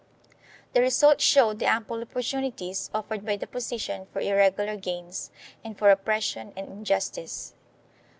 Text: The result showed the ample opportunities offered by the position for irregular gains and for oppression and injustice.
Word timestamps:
The 0.73 0.81
result 0.81 1.21
showed 1.21 1.59
the 1.59 1.67
ample 1.67 2.01
opportunities 2.01 2.89
offered 2.91 3.23
by 3.23 3.37
the 3.37 3.45
position 3.45 4.07
for 4.11 4.19
irregular 4.19 4.75
gains 4.75 5.29
and 5.63 5.77
for 5.77 5.91
oppression 5.91 6.53
and 6.57 6.67
injustice. 6.69 7.53